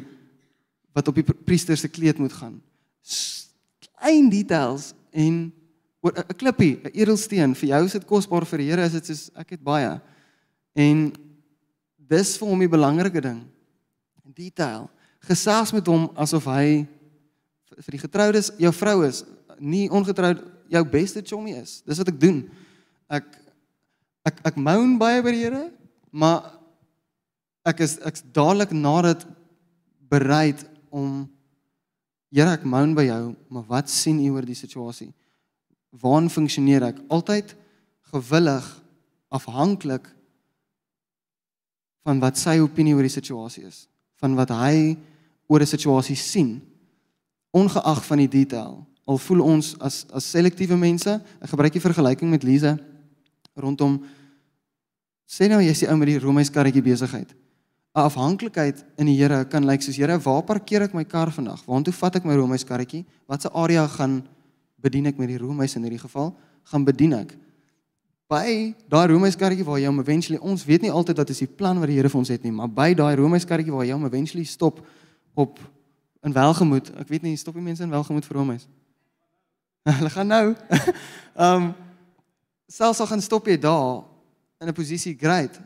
[0.96, 2.58] wat op die priester se kleed moet gaan.
[3.98, 5.52] Klein details en
[6.04, 9.30] 'n klippie, 'n edelsteen vir jou is dit kosbaar vir die Here is dit soos
[9.34, 10.00] ek het baie.
[10.74, 11.12] En
[12.08, 13.42] dis vir hom die belangrike ding.
[14.24, 14.88] In detail.
[15.28, 16.86] Gesels met hom asof hy
[17.78, 19.22] vir die getroudes jou vrou is,
[19.58, 20.40] nie ongetroud
[20.72, 21.80] jou beste chommy is.
[21.86, 22.42] Dis wat ek doen.
[23.10, 23.26] Ek
[24.28, 25.68] ek ek moan baie by die Here,
[26.12, 26.58] maar
[27.68, 29.24] ek is ek's dadelik na dit
[30.10, 31.26] bereid om
[32.28, 35.08] Here ek moan by jou, maar wat sien u oor die situasie?
[35.96, 36.98] Waar funksioneer ek?
[37.08, 37.54] Altyd
[38.12, 38.66] gewillig,
[39.32, 40.10] afhanklik
[42.08, 43.84] van wat sy opinie oor die situasie is,
[44.16, 44.96] van wat hy
[45.48, 46.60] oor 'n situasie sien,
[47.52, 48.86] ongeag van die detail.
[49.04, 52.78] Al voel ons as as selektiewe mense, ek gebruik die vergelyking met Lize
[53.56, 54.04] rondom
[55.26, 57.28] sê nou jy's die ou met die Romeis karretjie besigheid.
[57.94, 61.64] 'n Afhanklikheid in die Here kan lyk soos Here, waar parkeer ek my kar vandag?
[61.66, 63.04] Waartoe vat ek my Romeis karretjie?
[63.26, 64.22] Watse area gaan
[64.80, 66.34] bedien ek met die Romeis in hierdie geval?
[66.64, 67.36] Gaan bedien ek?
[68.28, 71.78] By daai Romeiskarretjie waar jy hom eventually ons weet nie altyd wat is die plan
[71.80, 74.44] wat die Here vir ons het nie, maar by daai Romeiskarretjie waar jy hom eventually
[74.44, 74.82] stop
[75.38, 75.58] op
[76.26, 76.90] in welgemoed.
[77.00, 78.66] Ek weet nie stop die mense in welgemoed vir Romeis.
[79.98, 80.44] Hulle gaan nou.
[81.38, 81.70] Ehm um,
[82.68, 84.04] selfs al gaan stop jy daar
[84.60, 85.56] in 'n posisie great.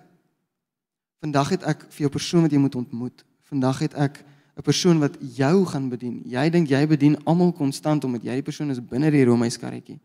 [1.18, 3.25] Vandag het ek vir jou persoon wat jy moet ontmoet.
[3.51, 4.22] Vandag het ek
[4.57, 6.22] 'n persoon wat jou gaan bedien.
[6.25, 9.98] Jy dink jy bedien almal konstant omdat jy die persoon is binne die Romeiskarretjie.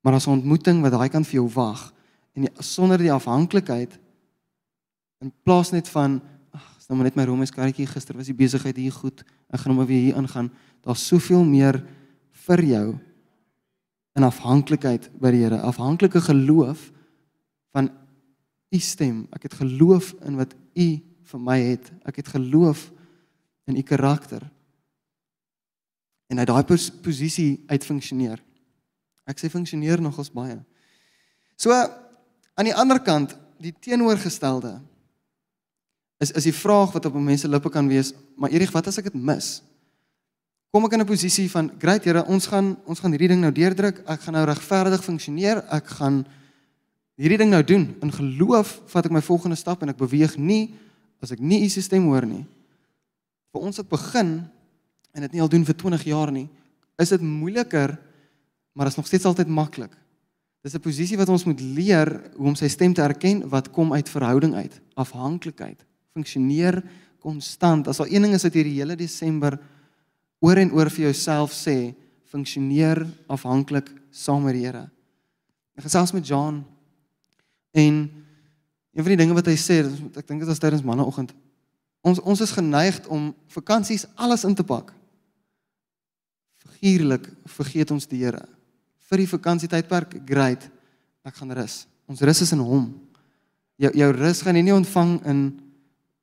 [0.00, 1.92] Maar as 'n ontmoeting wat daai kan vir jou wag
[2.34, 3.98] en die, sonder die afhanklikheid
[5.20, 6.20] in plaas net van
[6.52, 9.24] ag, is nou maar net my Romeis karretjie gister was die besigheid hier goed.
[9.50, 10.50] Ek gaan hom weer hier ingaan.
[10.82, 11.84] Daar's soveel meer
[12.46, 12.98] vir jou
[14.16, 15.60] in afhanklikheid by die Here.
[15.60, 16.92] Afhanklike geloof
[17.72, 17.90] van
[18.72, 19.26] u stem.
[19.36, 20.88] Ek het geloof in wat u
[21.30, 21.90] vir my het.
[22.08, 22.90] Ek het geloof
[23.68, 24.42] in u karakter.
[26.26, 26.64] En uit daai
[27.02, 28.42] posisie uit funksioneer.
[29.26, 30.58] Ek sê funksioneer nogals baie.
[31.58, 34.78] So aan die ander kant, die teenoorgestelde
[36.22, 39.10] is is die vraag wat op mense lippe kan wees, maar Erig, wat as ek
[39.10, 39.60] dit mis?
[40.72, 43.52] Kom ek in 'n posisie van, "Great Here, ons gaan ons gaan hierdie ding nou
[43.52, 44.02] deurdruk.
[44.06, 45.64] Ek gaan nou regverdig funksioneer.
[45.70, 46.26] Ek gaan
[47.16, 47.96] hierdie ding nou doen.
[48.02, 50.74] In geloof vat ek my volgende stap en ek beweeg nie
[51.22, 52.46] as ek nie u stelsel hoor nie."
[53.52, 54.50] Vir ons wat begin
[55.14, 56.48] en dit nie al doen vir 20 jaar nie,
[56.98, 57.98] is dit moeiliker
[58.76, 59.96] maar is nog steeds altyd maklik.
[60.60, 63.92] Dis 'n posisie wat ons moet leer hoe om sy stem te erken wat kom
[63.92, 65.84] uit verhouding uit, afhanklikheid.
[66.12, 66.84] Funksioneer
[67.18, 67.88] konstant.
[67.88, 69.58] As al een ding is wat jy die hele Desember
[70.38, 74.90] oor en oor vir jouself sê, funksioneer afhanklik saam met die Here.
[75.74, 76.64] Ek gesels met John
[77.72, 77.94] en
[78.92, 79.86] een van die dinge wat hy sê,
[80.16, 81.32] ek dink dit was tydens manneoggend.
[82.02, 84.92] Ons ons is geneig om vakansies alles in te pak.
[86.56, 88.55] Figuurlik vergeet ons die Here
[89.10, 90.66] vir die vakansietydperk, great.
[91.26, 91.84] Ek gaan rus.
[92.10, 92.88] Ons rus is in hom.
[93.82, 95.40] Jou jou rus gaan jy nie ontvang in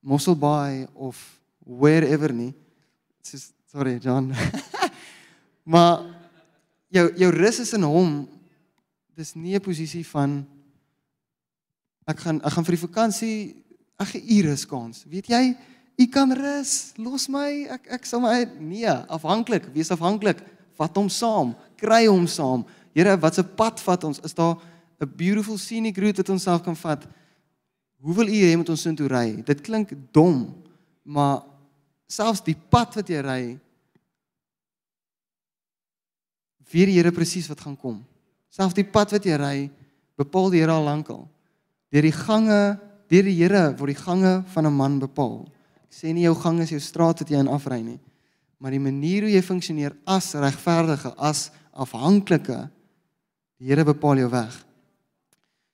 [0.04, 1.20] Mossel Bay of
[1.64, 2.54] wherever nie.
[3.24, 4.32] Dis sorry John.
[5.74, 6.06] maar
[6.94, 8.24] jou jou rus is in hom.
[9.16, 10.42] Dis nie 'n posisie van
[12.08, 13.38] ek gaan ek gaan vir die vakansie
[14.00, 15.06] ag gee rus kans.
[15.06, 15.56] Weet jy,
[16.00, 16.94] u kan rus.
[16.98, 17.68] Los my.
[17.70, 20.42] Ek ek sal my nee, afhanklik, wees afhanklik.
[20.74, 22.64] Vat hom saam kry hom saam.
[22.96, 24.20] Here, wat 'n pad vat ons?
[24.24, 24.56] Is daar
[25.02, 27.08] 'n beautiful scenic route wat ons self kan vat?
[28.00, 29.44] Hoe wil u hê moet ons sin toe ry?
[29.44, 30.56] Dit klink dom,
[31.04, 31.44] maar
[32.08, 33.60] selfs die pad wat jy ry,
[36.74, 38.04] weet die Here presies wat gaan kom.
[38.50, 39.72] Selfs die pad wat jy ry,
[40.18, 41.28] bepaal die Here al lankal.
[41.94, 45.48] Deur die gange, deur die Here word die gange van 'n man bepaal.
[45.88, 48.00] Ek sê nie jou gang is jou straat wat jy in afry nie,
[48.60, 52.70] maar die manier hoe jy funksioneer as regverdige, as afhanklike.
[53.60, 54.54] Die Here bepaal jou weg.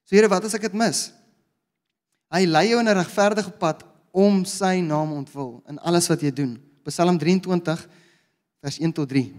[0.06, 1.10] So Here, wat as ek dit mis?
[2.34, 6.32] Hy lei jou in 'n regverdige pad om sy naam ontwil in alles wat jy
[6.32, 6.58] doen.
[6.86, 7.88] Psalm 23
[8.62, 9.34] vers 1 tot 3.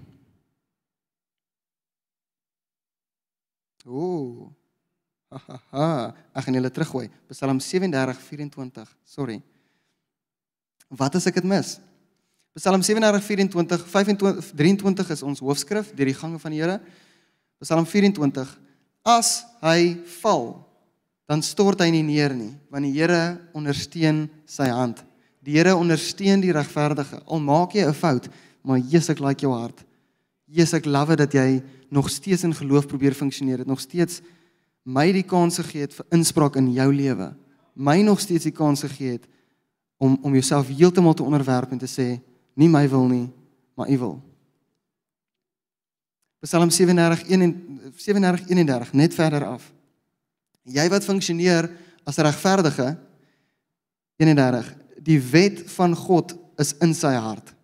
[3.87, 4.51] Ooh.
[5.31, 7.09] Haha, ek gaan julle teruggooi.
[7.31, 8.89] Psalm 37:24.
[9.05, 9.43] Sorry.
[10.89, 11.79] Wat as ek dit mis?
[12.59, 16.81] Psalm 37:24, 25 23 is ons hoofskrif deur die gange van die Here.
[17.63, 18.59] Psalm 24:
[19.07, 20.67] As hy val,
[21.31, 25.05] dan stort hy nie neer nie, want die Here ondersteun sy hand.
[25.47, 27.21] Die Here ondersteun die regverdige.
[27.27, 28.27] Al maak jy 'n fout,
[28.63, 29.85] maar Jesus ek like jou hart.
[30.49, 33.59] Jesus ek love dat jy nog steeds in geloof probeer funksioneer.
[33.59, 34.23] Dit nog steeds
[34.85, 37.35] my die kans gegee het vir inspraak in jou lewe.
[37.77, 39.29] My nog steeds die kans gegee het
[39.99, 42.21] om om jouself heeltemal te onderwerp en te sê
[42.61, 43.27] nie my wil nie,
[43.75, 44.17] maar U wil.
[46.45, 47.25] Psalm 37
[47.97, 49.65] 37 31 net verder af.
[50.69, 51.69] Jy wat funksioneer
[52.09, 52.95] as regverdige
[54.21, 54.69] 31
[55.01, 57.55] die wet van God is in sy hart.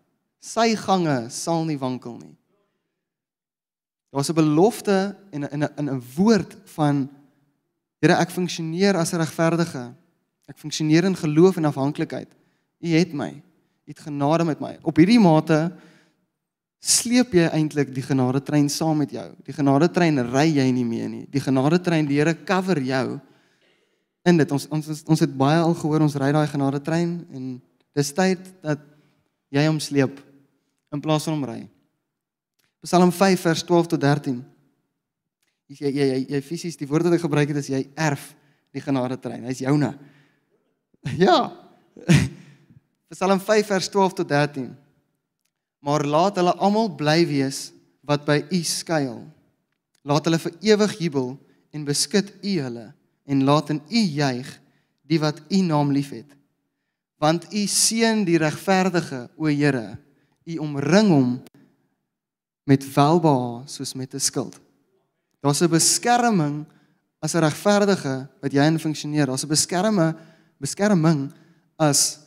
[0.40, 2.36] Sy gange sal nie wankel nie.
[4.12, 7.08] Daar's 'n belofte en 'n 'n 'n woord van
[8.00, 9.94] Here ek funksioneer as 'n regverdige.
[10.46, 12.28] Ek funksioneer in geloof en afhanklikheid.
[12.78, 13.42] U het my.
[13.86, 14.72] U het genade met my.
[14.82, 15.60] Op hierdie mate
[16.82, 19.26] sleep jy eintlik die genade trein saam met jou.
[19.46, 21.24] Die genade trein ry jy nie mee nie.
[21.30, 23.20] Die genade trein die Here cover jou
[24.26, 24.52] in dit.
[24.52, 27.56] Ons ons ons het baie al gehoor ons ry daai genade trein en
[27.96, 28.82] dis tyd dat
[29.54, 30.18] jy hom sleep
[30.92, 31.60] in plaas van hom ry.
[32.86, 34.42] Psalm 5 vers 12 tot 13.
[35.70, 38.32] Jy jy jy, jy fisies die woord wat ek gebruik het is jy erf
[38.74, 39.46] die genade trein.
[39.46, 39.94] Hy's joune.
[41.22, 41.52] Ja.
[43.08, 44.76] Psalm 5 vers 12 tot 13
[45.86, 47.70] maar laat hulle almal bly wees
[48.06, 49.20] wat by u skuil.
[50.06, 51.28] Laat hulle vir ewig jubel
[51.74, 52.86] en beskud u hulle
[53.26, 54.50] en laat in u juig
[55.06, 56.26] die wat u naam liefhet.
[57.22, 59.96] Want u seën die regverdige, o Here,
[60.44, 61.30] u omring hom
[62.66, 64.58] met welbehae soos met 'n skild.
[65.40, 66.66] Daar's 'n beskerming
[67.22, 69.26] as 'n regverdige wat jy in funksioneer.
[69.26, 70.14] Daar's 'n beskerming,
[70.58, 71.32] beskerming
[71.78, 72.18] as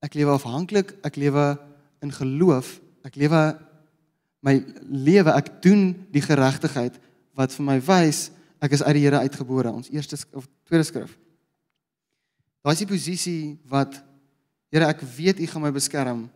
[0.00, 1.58] ek lewe afhanklik, ek lewe
[2.00, 3.42] in geloof, ek lewe
[4.40, 4.56] my
[4.88, 6.96] lewe, ek doen die geregtigheid
[7.36, 9.72] wat vir my wys ek is uit die Here uitgebore.
[9.72, 11.12] Ons eerste of tweede skrif.
[12.60, 14.00] Daai is die posisie wat
[14.70, 16.28] Here, ek weet U gaan my beskerm,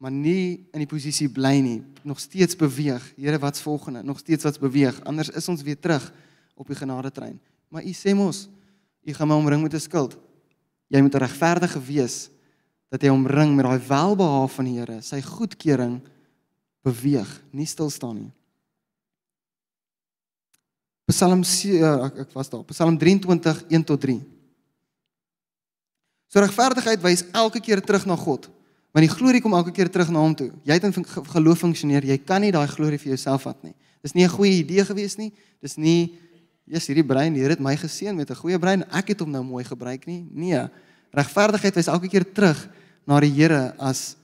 [0.00, 3.02] maar nie in die posisie bly nie, nog steeds beweeg.
[3.18, 4.00] Here, wat's volgende?
[4.06, 4.96] Nog steeds wat's beweeg.
[5.04, 6.06] Anders is ons weer terug
[6.56, 7.36] op die genade trein.
[7.68, 8.46] Maar U sê mos,
[9.04, 10.16] U gaan my omring met 'n skild.
[10.88, 12.30] Jy moet regverdig wees
[12.92, 15.98] dat hy omring met daai welbehae van die Here, sy goedkeuring
[16.86, 18.32] beweeg, nie stil staan nie.
[21.10, 22.64] Psalm ja, ek, ek was daar.
[22.66, 24.16] Psalm 23 1 tot 3.
[26.26, 28.48] So regverdigheid wys elke keer terug na God,
[28.90, 30.50] want die glorie kom elke keer terug na hom toe.
[30.66, 33.74] Jy het in geloof funksioneer, jy kan nie daai glorie vir jouself vat nie.
[34.02, 35.32] Dis nie 'n goeie idee gewees nie.
[35.62, 36.18] Dis nie
[36.66, 38.82] Jesus hierdie brein, die Here het my geseën met 'n goeie brein.
[38.90, 40.26] Ek het hom nou mooi gebruik nie.
[40.32, 40.68] Nee.
[41.12, 42.68] Regverdigheid wys elke keer terug
[43.06, 44.16] na die Here as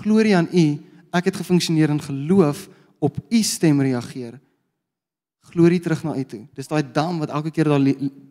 [0.00, 0.66] glorie aan U.
[1.12, 2.68] Ek het gefunksioneer in geloof
[3.02, 4.38] op U stem reageer.
[5.50, 6.44] Glorie terug na U toe.
[6.56, 7.82] Dis daai dam wat elke keer daar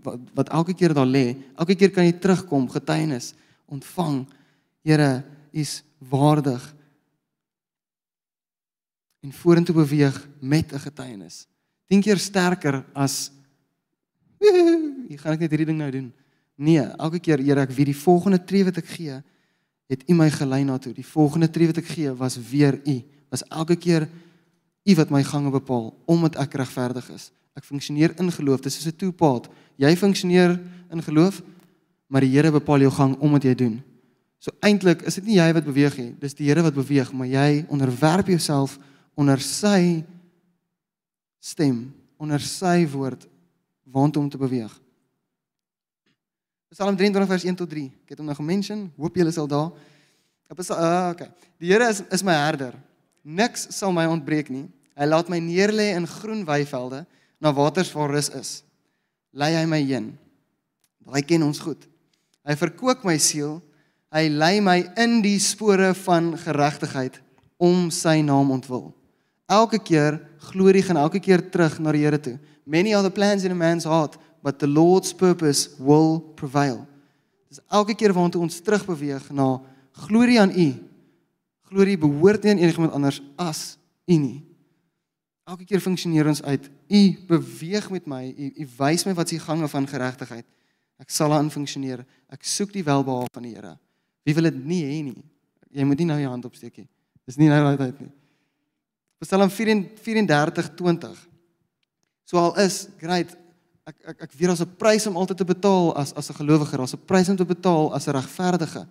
[0.04, 1.36] wat, wat elke keer daar lê.
[1.60, 3.34] Elke keer kan jy terugkom, getuienis
[3.70, 4.24] ontvang.
[4.88, 6.64] Here, U is waardig.
[9.20, 11.48] En vorentoe beweeg met 'n getuienis.
[11.88, 13.32] 10 keer sterker as
[15.10, 16.14] Ek gaan ek net hierdie ding nou doen.
[16.56, 19.18] Nee, elke keer Here, ek weet die volgende tree wat ek gee,
[19.90, 20.94] het U my gelei na toe.
[20.94, 22.96] Die volgende tree wat ek gee was weer U.
[23.34, 24.08] Was elke keer
[24.86, 27.32] U wat my gange bepaal omdat ek regverdig is.
[27.58, 28.62] Ek funksioneer in geloof.
[28.62, 29.50] Dis soos 'n toepaat.
[29.76, 30.60] Jy funksioneer
[30.92, 31.42] in geloof,
[32.08, 33.82] maar die Here bepaal jou gang om wat jy doen.
[34.40, 37.28] So eintlik is dit nie jy wat beweeg nie, dis die Here wat beweeg, maar
[37.28, 38.80] jy onderwerp jouself
[39.20, 40.04] onder sy
[41.40, 43.28] stem, onder sy woord
[43.84, 44.72] waantoe om te beweeg.
[46.70, 47.88] Psalm 23 vers 1 tot 3.
[48.06, 48.84] Ek het hom nou gemention.
[49.02, 49.72] Hoop julle is al daar.
[50.54, 51.30] Ek is uh, okay.
[51.58, 52.76] Die Here is is my herder.
[53.26, 54.68] Niks sal my ontbreek nie.
[54.94, 57.06] Hy laat my neerlê in groen weivelde
[57.42, 58.52] na waters waar rus is.
[59.34, 60.12] Lei hy my heen.
[61.02, 61.88] Daai ken ons goed.
[62.46, 63.58] Hy verkoop my siel.
[64.14, 67.18] Hy lei my in die spore van geregtigheid
[67.58, 68.92] om sy naam ontwil.
[69.50, 72.38] Elke keer glorie gaan elke keer terug na die Here toe.
[72.70, 76.86] Many are the plans in a man's heart, but the Lord's purpose will prevail.
[77.50, 79.58] Dis elke keer waantoe ons terugbeweeg na
[80.06, 80.68] glorie aan U.
[81.70, 83.78] Glorie behoort nie aan enigiemand anders as
[84.10, 84.40] U nie.
[85.50, 86.70] Elke keer funksioneer ons uit.
[86.70, 88.22] U beweeg met my.
[88.30, 90.46] U, u wys my wat se gange van geregtigheid.
[91.02, 92.04] Ek sal aan funksioneer.
[92.30, 93.74] Ek soek die welbehae van die Here.
[94.28, 95.24] Wie wil dit nie hê nie?
[95.74, 96.90] Jy moet nie nou jou hand opsteek nie.
[97.30, 98.12] Dis nie nou daai tyd nie.
[99.26, 101.18] Psalm 34:20.
[102.26, 103.34] So al is great.
[103.90, 106.78] Ek ek ek weet daar's 'n prys om altyd te betaal as as 'n gelowige.
[106.78, 108.88] Daar's 'n prys om te betaal as 'n regverdige.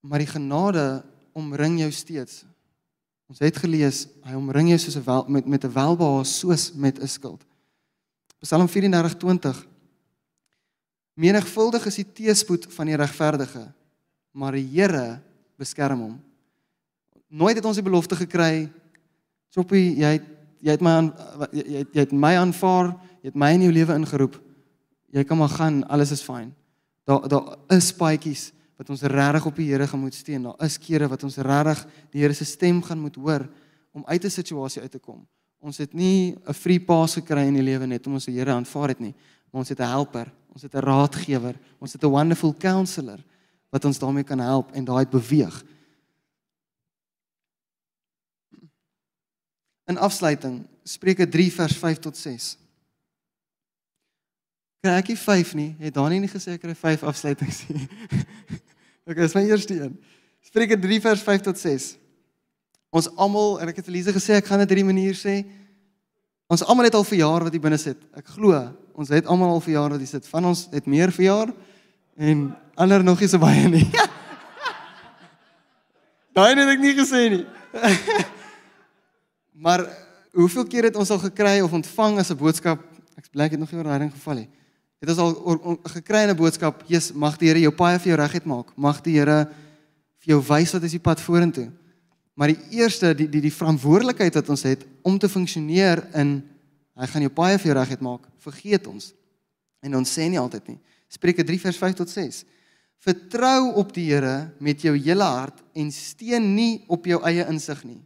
[0.00, 2.44] Maar die genade omring jou steeds.
[3.26, 6.98] Ons het gelees, hy omring jou soos 'n wel met met 'n welbehae soos met
[7.00, 7.44] 'n skild.
[8.40, 9.66] Psalm 34:20
[11.14, 13.72] Menigvuldig is die teespoed van die regverdige,
[14.32, 15.22] maar die Here
[15.56, 16.22] beskerm hom.
[17.28, 18.72] Nooit het ons die belofte gekry,
[19.54, 20.33] Choppie, jy het
[20.64, 21.12] jy het my aan
[21.52, 24.38] jy het, jy het my aanvaar, jy het my in jou lewe ingeroep.
[25.14, 26.50] Jy kan maar gaan, alles is fyn.
[27.04, 30.48] Daar daar is paadjies wat ons regtig op die Here gaan moet steun.
[30.48, 33.46] Daar is kere wat ons regtig die Here se stem gaan moet hoor
[33.92, 35.26] om uit 'n situasie uit te kom.
[35.60, 38.52] Ons het nie 'n free pass gekry in die lewe net om ons die Here
[38.52, 39.14] aanvaar het nie,
[39.50, 43.18] maar ons het 'n helper, ons het 'n raadgewer, ons het 'n wonderful counselor
[43.70, 45.64] wat ons daarmee kan help en daai beweeg.
[49.90, 52.54] In afsluiting Spreuke 3 vers 5 tot 6.
[54.84, 55.70] Kry ek nie 5 nie.
[55.80, 57.86] Het Dani nie gesê ek kry 5 afsluitings nie.
[59.08, 59.94] okay, dis my eerste een.
[60.44, 61.86] Spreuke 3 vers 5 tot 6.
[62.94, 65.38] Ons almal, en ek het Elise gesê ek gaan dit drie maniere sê.
[66.52, 68.00] Ons almal het al verjaar wat hier binne sit.
[68.12, 68.60] Ek glo
[68.94, 70.28] ons het almal al verjaar wat hier sit.
[70.30, 71.50] Van ons het meer verjaar
[72.20, 72.46] en
[72.78, 73.88] ander nog nie so baie nie.
[76.36, 77.44] Daai het ek nie gesê nie.
[79.54, 79.86] maar
[80.34, 82.82] hoeveel keer het ons al gekry of ontvang as 'n boodskap?
[83.16, 84.48] Ek bly ek het nog nie oor daai ding geval nie.
[85.00, 88.44] Het ons al gekry 'n boodskap, "Jesus, mag die Here jou paai vir jou regheid
[88.44, 88.76] maak.
[88.76, 89.48] Mag die Here
[90.18, 91.70] vir jou wys wat is die pad vorentoe."
[92.34, 96.42] Maar die eerste die die die verantwoordelikheid wat ons het om te funksioneer in
[96.96, 99.14] hy gaan jou paai vir jou regheid maak, vergeet ons.
[99.82, 100.80] En ons sê nie altyd nie.
[101.08, 102.44] Spreuke 3 vers 5 tot 6.
[102.98, 107.84] Vertrou op die Here met jou hele hart en steun nie op jou eie insig
[107.84, 108.02] nie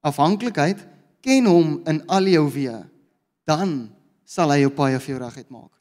[0.00, 0.80] afhanklikheid,
[1.20, 2.80] ken hom in al jou weë,
[3.44, 3.90] dan
[4.24, 5.72] sal hy jou paai vir jou regheid maak.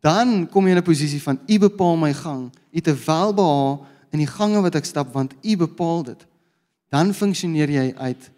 [0.00, 3.78] Dan kom jy in 'n posisie van u bepaal my gang, u te welbehae
[4.12, 6.26] in die gange wat ek stap want u bepaal dit.
[6.88, 8.30] Dan funksioneer jy uit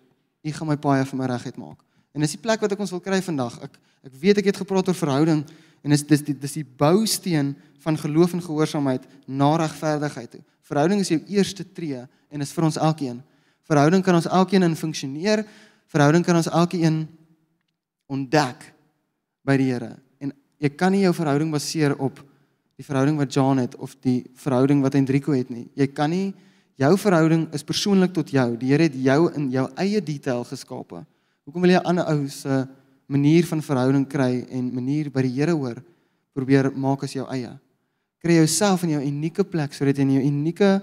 [0.42, 1.82] u gaan my paai vir my regheid maak.
[2.12, 3.58] En dis die plek wat ek ons wil kry vandag.
[3.62, 5.44] Ek ek weet ek het gepraat oor verhouding
[5.82, 7.54] en dis dis die dis die bousteen
[7.84, 10.42] van geloof en gehoorsaamheid na regverdigheid toe.
[10.66, 13.22] Verhouding is jou eerste tree en is vir ons elkeen.
[13.68, 15.44] Verhouding kan ons elkeen in funksioneer.
[15.92, 17.04] Verhouding kan ons elkeen
[18.10, 18.72] ontdek
[19.46, 19.94] by die Here.
[20.22, 22.20] En jy kan nie jou verhouding baseer op
[22.78, 25.68] die verhouding wat John het of die verhouding wat Hendriko het nie.
[25.78, 26.32] Jy kan nie
[26.80, 28.48] jou verhouding is persoonlik tot jou.
[28.58, 31.04] Die Here het jou in jou eie detail geskape.
[31.46, 32.66] Hoekom wil jy 'n ander ou se
[33.06, 35.82] manier van verhouding kry en manier by die Here hoor
[36.34, 37.58] probeer maak as jou eie?
[38.22, 40.82] Kry jouself in jou unieke plek sodat jy in jou unieke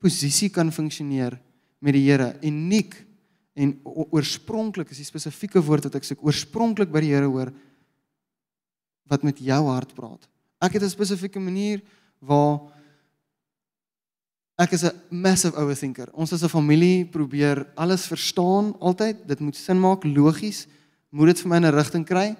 [0.00, 1.38] posisie kan funksioneer
[1.78, 2.94] met die Here, uniek
[3.58, 7.52] en oorspronklik is die spesifieke woord wat ek soek, oorspronklik by die Here hoor
[9.08, 10.28] wat met jou hart praat.
[10.60, 11.80] Ek het 'n spesifieke manier
[12.20, 12.72] waar
[14.58, 16.08] ek is 'n massive overthinker.
[16.12, 19.26] Ons as 'n familie probeer alles verstaan altyd.
[19.26, 20.66] Dit moet sin maak, logies,
[21.10, 22.36] moet dit vir my 'n rigting kry.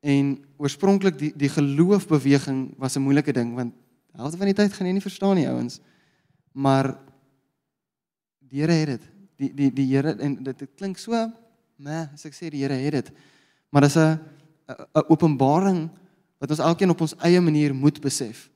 [0.00, 3.74] En oorspronklik die die geloofbeweging was 'n moeilike ding want
[4.16, 5.80] helfte van die tyd gaan jy nie verstaan nie, ouens.
[6.52, 6.96] Maar
[8.50, 9.04] Die Here het dit.
[9.36, 11.12] Die die die Here en dit, dit klink so,
[11.76, 13.12] meh, as ek sê die Here het dit.
[13.70, 14.18] Maar dis 'n
[14.68, 15.90] 'n openbaring
[16.38, 18.50] wat ons elkeen op ons eie manier moet besef.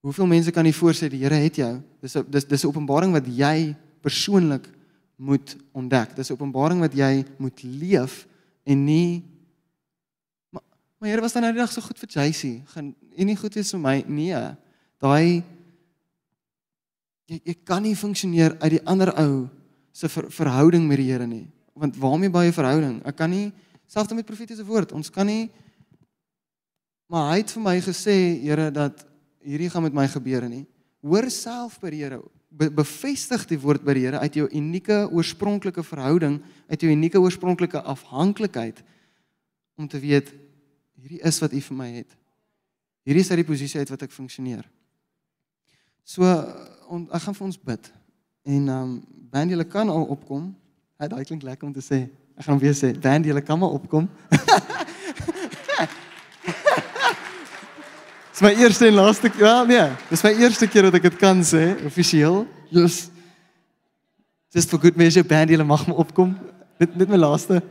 [0.00, 1.82] Hoeveel mense kan nie voorsê die Here het jou?
[2.00, 4.68] Dis 'n dis dis 'n openbaring wat jy persoonlik
[5.16, 6.16] moet ontdek.
[6.16, 8.26] Dis 'n openbaring wat jy moet leef
[8.64, 9.22] en nie
[10.50, 10.62] Maar,
[10.98, 12.62] maar Here was dan nou die dag so goed vir Jacy.
[12.64, 14.34] Gaan en nie goed wees vir my nie.
[14.98, 15.42] Daai
[17.30, 19.48] jy jy kan nie funksioneer uit die ander ou
[19.92, 21.48] se ver, verhouding met die Here nie.
[21.74, 23.02] Want waarmee 'n verhouding?
[23.04, 23.52] Ek kan nie
[23.86, 25.50] selfs met profetiese woord, ons kan nie
[27.12, 29.04] maar hy het vir my gesê, Here, dat
[29.44, 30.64] hierdie gaan met my gebeur nie.
[31.04, 32.22] Hoor self by die Here.
[32.52, 36.38] Be, bevestig die woord by die Here uit jou unieke oorspronklike verhouding,
[36.72, 38.80] uit jou unieke oorspronklike afhanklikheid
[39.76, 40.32] om te weet
[41.02, 42.16] hierdie is wat U vir my het.
[43.04, 44.64] Hierdie is uit die posisie uit wat ek funksioneer.
[46.04, 46.28] So
[46.92, 47.92] on, ek gaan vir ons bid.
[48.44, 48.96] En ehm um,
[49.32, 50.50] band julle kan al opkom.
[51.00, 52.04] Hy daai klink lekker om te sê.
[52.36, 54.08] Ek gaan weer sê, band julle kan maar opkom.
[58.32, 59.44] Dis my eerste en laaste keer.
[59.44, 59.86] Ja, nee.
[60.10, 62.42] Dis my eerste keer dat ek dit kan sê offisieel.
[62.72, 63.08] Jy's
[64.52, 66.34] Just for good measure band julle mag maar opkom.
[66.80, 67.62] Dit net my laaste.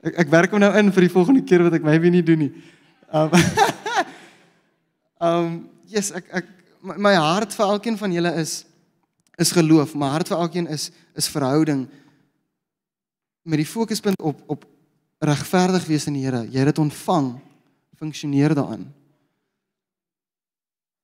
[0.00, 2.46] Ek ek werk hom nou in vir die volgende keer wat ek maybe nie doen
[2.46, 2.52] nie.
[3.12, 3.30] Um
[5.20, 5.52] Um
[5.94, 6.48] yes, ek ek
[6.80, 8.62] my, my hart vir elkeen van julle is
[9.40, 9.94] is geloof.
[9.96, 11.86] My hart vir elkeen is is verhouding
[13.42, 14.66] met die fokuspunt op op
[15.20, 16.44] regverdig wees in die Here.
[16.48, 17.34] Jy het dit ontvang.
[18.00, 18.86] Funksioneer daarin.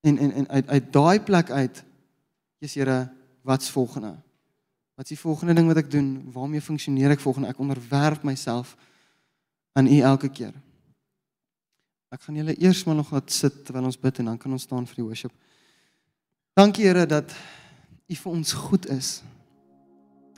[0.00, 1.84] En en en uit uit daai plek uit
[2.58, 3.08] is Here,
[3.42, 4.14] wat's volgende?
[4.96, 6.30] Wat's die volgende ding wat ek doen?
[6.32, 7.48] Waarmee funksioneer ek volgende?
[7.52, 8.76] Ek onderwerf myself
[9.76, 10.54] aan U elke keer.
[12.08, 14.62] Ek gaan julle eers maar nog wat sit terwyl ons bid en dan kan ons
[14.62, 15.32] staan vir die worship.
[16.56, 17.34] Dankie Here dat
[18.06, 19.20] U vir ons goed is.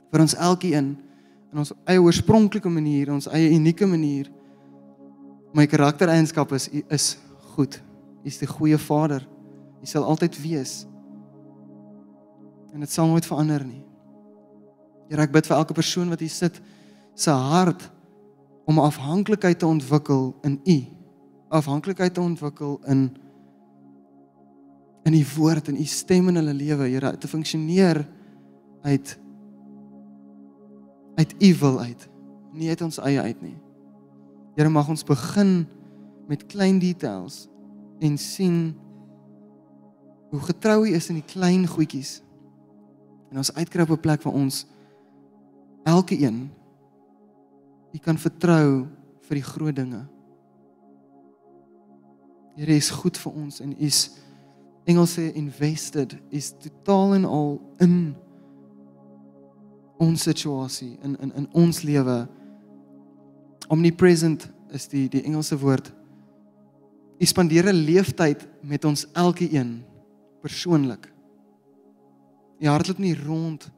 [0.09, 0.93] Vir ons elkeen
[1.49, 4.29] in ons eie oorspronklike manier, ons eie unieke manier.
[5.53, 7.09] My karaktereienskap is U is
[7.55, 7.79] goed.
[8.23, 9.25] U is die goeie Vader.
[9.81, 10.83] U sal altyd wees.
[12.73, 13.83] En dit sal nooit verander nie.
[15.09, 16.59] Here, ek bid vir elke persoon wat hier sit
[17.17, 17.87] se hart
[18.69, 20.77] om afhanklikheid te ontwikkel in U.
[21.57, 23.07] Afhanklikheid te ontwikkel in
[25.09, 28.03] in U woord en U stem in hulle lewe, Here, te funksioneer
[28.85, 29.17] uit
[31.19, 32.05] uit U wil uit,
[32.55, 33.57] nie uit ons eie uit nie.
[34.55, 35.65] Here, mag ons begin
[36.29, 37.41] met klein details
[37.99, 38.71] en sien
[40.31, 42.21] hoe getrou U is in die klein goedjies.
[43.33, 44.65] En ons uitkry op 'n plek waar ons
[45.83, 46.47] elke een
[47.91, 48.87] U kan vertrou
[49.27, 50.05] vir die groot dinge.
[52.55, 54.19] Here is goed vir ons en is
[54.85, 58.15] Engels sê invested is totaal en al in
[59.99, 62.27] ons situasie in in in ons lewe.
[63.67, 65.91] Omnipresent is die die Engelse woord.
[67.19, 69.83] U spandeer 'n leeftyd met ons elke een
[70.41, 71.11] persoonlik.
[72.59, 73.71] U hardloop nie rond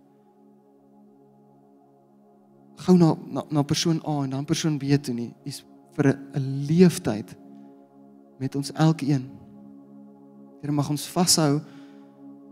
[2.82, 5.34] gou na na na persoon A en dan persoon B toe nie.
[5.43, 5.64] Dis
[5.95, 7.36] vir 'n leeftyd
[8.39, 9.30] met ons elkeen.
[10.62, 11.59] Here mag ons vashou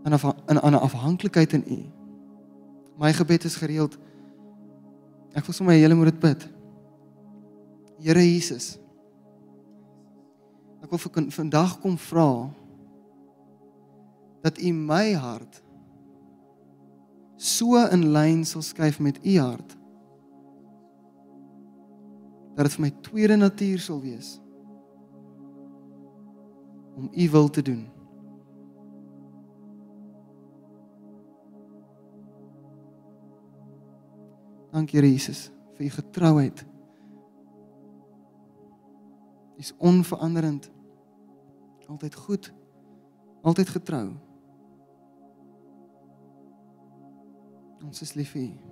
[0.04, 1.78] aan 'n aan 'n afhanklikheid in U.
[2.98, 3.98] My gebed is gereeld.
[5.32, 6.48] Ek wil sommer julle moet dit bid.
[7.98, 8.78] Here Jesus.
[10.82, 12.50] Ek wil vir vandag kom vra
[14.42, 15.62] dat U my hart
[17.36, 19.76] so in lyn sal skuif met U hart
[22.56, 24.40] dat dit vir my tweede natuur sal wees
[26.96, 27.86] om u wil te doen.
[34.70, 36.64] Dankie Jesus vir u getrouheid.
[39.56, 40.70] U is onveranderend.
[41.88, 42.52] Altyd goed.
[43.42, 44.06] Altyd getrou.
[47.84, 48.69] Ons is lief vir u.